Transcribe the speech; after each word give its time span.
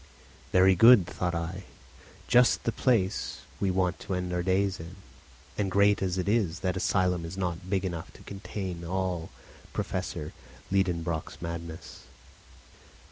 Very 0.51 0.73
good! 0.73 1.05
thought 1.05 1.35
I, 1.35 1.65
just 2.27 2.63
the 2.63 2.71
place 2.71 3.41
we 3.59 3.69
want 3.69 3.99
to 3.99 4.15
end 4.15 4.33
our 4.33 4.41
days 4.41 4.79
in; 4.79 4.95
and 5.59 5.69
great 5.69 6.01
as 6.01 6.17
it 6.17 6.27
is, 6.27 6.61
that 6.61 6.75
asylum 6.75 7.23
is 7.23 7.37
not 7.37 7.69
big 7.69 7.85
enough 7.85 8.11
to 8.13 8.23
contain 8.23 8.83
all 8.83 9.29
Professor 9.73 10.33
Liedenbrock's 10.71 11.39
madness! 11.39 12.05